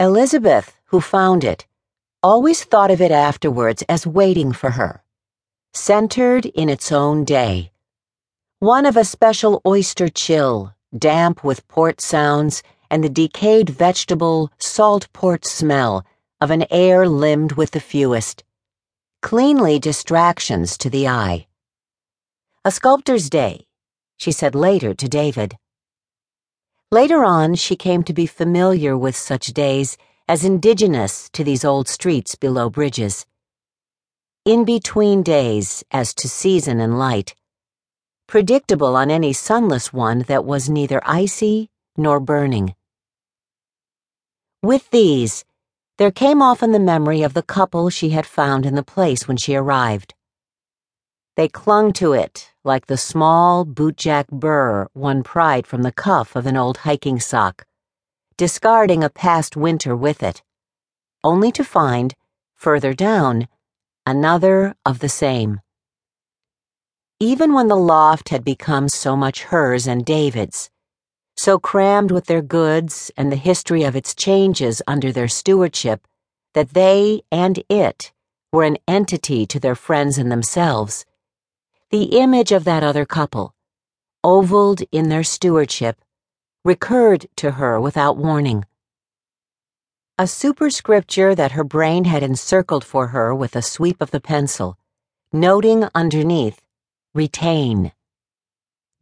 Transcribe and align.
Elizabeth, 0.00 0.80
who 0.86 0.98
found 0.98 1.44
it, 1.44 1.66
always 2.22 2.64
thought 2.64 2.90
of 2.90 3.02
it 3.02 3.10
afterwards 3.10 3.82
as 3.86 4.06
waiting 4.06 4.50
for 4.50 4.70
her, 4.70 5.04
centered 5.74 6.46
in 6.46 6.70
its 6.70 6.90
own 6.90 7.22
day. 7.22 7.70
One 8.60 8.86
of 8.86 8.96
a 8.96 9.04
special 9.04 9.60
oyster 9.66 10.08
chill, 10.08 10.74
damp 10.96 11.44
with 11.44 11.68
port 11.68 12.00
sounds 12.00 12.62
and 12.90 13.04
the 13.04 13.10
decayed 13.10 13.68
vegetable, 13.68 14.50
salt 14.56 15.06
port 15.12 15.44
smell 15.44 16.06
of 16.40 16.50
an 16.50 16.64
air 16.70 17.06
limned 17.06 17.52
with 17.52 17.72
the 17.72 17.78
fewest. 17.78 18.42
Cleanly 19.20 19.78
distractions 19.78 20.78
to 20.78 20.88
the 20.88 21.08
eye. 21.08 21.46
A 22.64 22.70
sculptor's 22.70 23.28
day, 23.28 23.66
she 24.16 24.32
said 24.32 24.54
later 24.54 24.94
to 24.94 25.08
David. 25.10 25.58
Later 26.92 27.24
on, 27.24 27.54
she 27.54 27.76
came 27.76 28.02
to 28.02 28.12
be 28.12 28.26
familiar 28.26 28.98
with 28.98 29.14
such 29.14 29.54
days 29.54 29.96
as 30.28 30.44
indigenous 30.44 31.30
to 31.30 31.44
these 31.44 31.64
old 31.64 31.86
streets 31.86 32.34
below 32.34 32.68
bridges. 32.68 33.26
In 34.44 34.64
between 34.64 35.22
days 35.22 35.84
as 35.92 36.12
to 36.14 36.28
season 36.28 36.80
and 36.80 36.98
light, 36.98 37.36
predictable 38.26 38.96
on 38.96 39.08
any 39.08 39.32
sunless 39.32 39.92
one 39.92 40.22
that 40.22 40.44
was 40.44 40.68
neither 40.68 41.00
icy 41.04 41.70
nor 41.96 42.18
burning. 42.18 42.74
With 44.60 44.90
these, 44.90 45.44
there 45.98 46.10
came 46.10 46.42
often 46.42 46.72
the 46.72 46.80
memory 46.80 47.22
of 47.22 47.34
the 47.34 47.42
couple 47.42 47.88
she 47.90 48.10
had 48.10 48.26
found 48.26 48.66
in 48.66 48.74
the 48.74 48.82
place 48.82 49.28
when 49.28 49.36
she 49.36 49.54
arrived. 49.54 50.14
They 51.36 51.48
clung 51.48 51.92
to 51.94 52.12
it 52.12 52.52
like 52.64 52.86
the 52.86 52.96
small 52.96 53.64
bootjack 53.64 54.28
burr 54.28 54.88
one 54.92 55.22
pried 55.22 55.66
from 55.66 55.82
the 55.82 55.92
cuff 55.92 56.34
of 56.36 56.44
an 56.46 56.56
old 56.56 56.78
hiking 56.78 57.20
sock, 57.20 57.64
discarding 58.36 59.04
a 59.04 59.10
past 59.10 59.56
winter 59.56 59.96
with 59.96 60.22
it, 60.22 60.42
only 61.22 61.52
to 61.52 61.64
find, 61.64 62.14
further 62.56 62.92
down, 62.92 63.48
another 64.04 64.74
of 64.84 64.98
the 64.98 65.08
same. 65.08 65.60
Even 67.20 67.52
when 67.52 67.68
the 67.68 67.76
loft 67.76 68.30
had 68.30 68.42
become 68.42 68.88
so 68.88 69.14
much 69.14 69.44
hers 69.44 69.86
and 69.86 70.04
David's, 70.04 70.70
so 71.36 71.58
crammed 71.58 72.10
with 72.10 72.26
their 72.26 72.42
goods 72.42 73.10
and 73.16 73.30
the 73.30 73.36
history 73.36 73.84
of 73.84 73.94
its 73.94 74.14
changes 74.14 74.82
under 74.86 75.12
their 75.12 75.28
stewardship 75.28 76.06
that 76.54 76.70
they 76.70 77.22
and 77.30 77.62
it 77.68 78.12
were 78.52 78.64
an 78.64 78.78
entity 78.88 79.46
to 79.46 79.60
their 79.60 79.74
friends 79.74 80.18
and 80.18 80.30
themselves 80.30 81.06
the 81.90 82.20
image 82.20 82.52
of 82.52 82.62
that 82.62 82.84
other 82.84 83.04
couple, 83.04 83.52
ovaled 84.22 84.80
in 84.92 85.08
their 85.08 85.24
stewardship, 85.24 86.00
recurred 86.64 87.26
to 87.34 87.52
her 87.52 87.80
without 87.80 88.16
warning. 88.16 88.64
A 90.16 90.28
superscripture 90.28 91.34
that 91.34 91.52
her 91.52 91.64
brain 91.64 92.04
had 92.04 92.22
encircled 92.22 92.84
for 92.84 93.08
her 93.08 93.34
with 93.34 93.56
a 93.56 93.62
sweep 93.62 94.00
of 94.00 94.12
the 94.12 94.20
pencil, 94.20 94.78
noting 95.32 95.88
underneath, 95.92 96.60
retain. 97.12 97.90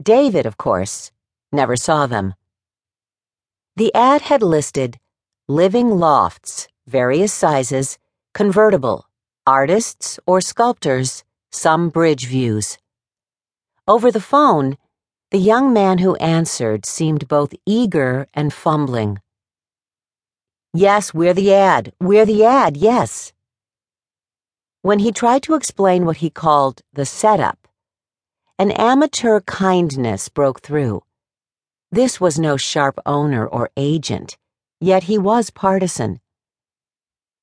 David, 0.02 0.46
of 0.46 0.56
course, 0.56 1.10
never 1.52 1.76
saw 1.76 2.06
them. 2.06 2.32
The 3.76 3.94
ad 3.94 4.22
had 4.22 4.42
listed 4.42 4.98
living 5.46 5.90
lofts, 5.90 6.68
various 6.86 7.34
sizes, 7.34 7.98
convertible, 8.32 9.04
artists 9.46 10.18
or 10.26 10.40
sculptors 10.40 11.22
some 11.50 11.88
bridge 11.88 12.26
views. 12.26 12.78
Over 13.86 14.10
the 14.10 14.20
phone, 14.20 14.76
the 15.30 15.38
young 15.38 15.72
man 15.72 15.98
who 15.98 16.14
answered 16.16 16.84
seemed 16.84 17.28
both 17.28 17.54
eager 17.66 18.26
and 18.34 18.52
fumbling. 18.52 19.20
Yes, 20.74 21.14
we're 21.14 21.34
the 21.34 21.54
ad. 21.54 21.92
We're 22.00 22.26
the 22.26 22.44
ad, 22.44 22.76
yes. 22.76 23.32
When 24.82 24.98
he 24.98 25.10
tried 25.10 25.42
to 25.44 25.54
explain 25.54 26.04
what 26.04 26.18
he 26.18 26.30
called 26.30 26.82
the 26.92 27.06
setup, 27.06 27.66
an 28.58 28.70
amateur 28.72 29.40
kindness 29.40 30.28
broke 30.28 30.60
through. 30.60 31.02
This 31.90 32.20
was 32.20 32.38
no 32.38 32.56
sharp 32.56 32.98
owner 33.06 33.46
or 33.46 33.70
agent, 33.76 34.36
yet 34.80 35.04
he 35.04 35.16
was 35.16 35.50
partisan. 35.50 36.20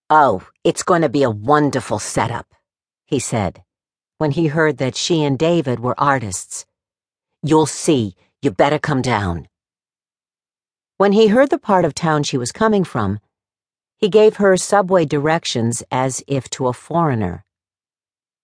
Oh, 0.09 0.47
it's 0.63 0.83
going 0.83 1.01
to 1.01 1.09
be 1.09 1.23
a 1.23 1.29
wonderful 1.29 1.97
setup, 1.97 2.53
he 3.05 3.17
said 3.19 3.64
when 4.17 4.31
he 4.31 4.47
heard 4.47 4.77
that 4.77 4.95
she 4.95 5.23
and 5.23 5.37
David 5.37 5.79
were 5.79 5.99
artists. 5.99 6.65
You'll 7.43 7.65
see, 7.65 8.15
you 8.41 8.51
better 8.51 8.79
come 8.79 9.01
down. 9.01 9.47
When 10.97 11.11
he 11.11 11.27
heard 11.27 11.49
the 11.49 11.59
part 11.59 11.83
of 11.83 11.93
town 11.93 12.23
she 12.23 12.37
was 12.37 12.51
coming 12.51 12.83
from, 12.83 13.19
he 13.97 14.09
gave 14.09 14.37
her 14.37 14.55
subway 14.55 15.05
directions 15.05 15.83
as 15.91 16.23
if 16.27 16.49
to 16.51 16.67
a 16.67 16.73
foreigner. 16.73 17.43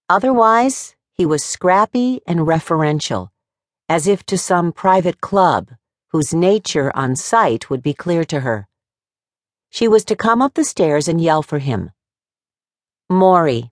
Otherwise, 0.09 0.95
he 1.13 1.25
was 1.25 1.43
scrappy 1.43 2.21
and 2.27 2.41
referential, 2.41 3.29
as 3.87 4.07
if 4.07 4.25
to 4.25 4.37
some 4.37 4.73
private 4.73 5.21
club 5.21 5.69
whose 6.09 6.33
nature 6.33 6.91
on 6.93 7.15
sight 7.15 7.69
would 7.69 7.81
be 7.81 7.93
clear 7.93 8.25
to 8.25 8.41
her. 8.41 8.67
She 9.69 9.87
was 9.87 10.03
to 10.05 10.15
come 10.17 10.41
up 10.41 10.55
the 10.55 10.65
stairs 10.65 11.07
and 11.07 11.21
yell 11.21 11.41
for 11.41 11.59
him. 11.59 11.91
Maury, 13.09 13.70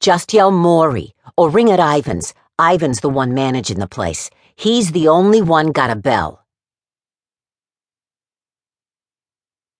just 0.00 0.32
yell 0.32 0.50
Maury, 0.50 1.14
or 1.36 1.50
ring 1.50 1.70
at 1.70 1.78
Ivan's. 1.98 2.34
Ivan's 2.58 3.00
the 3.00 3.08
one 3.08 3.34
managing 3.34 3.78
the 3.78 3.86
place. 3.86 4.30
He's 4.56 4.92
the 4.92 5.08
only 5.08 5.42
one 5.42 5.72
got 5.72 5.90
a 5.90 5.96
bell. 5.96 6.44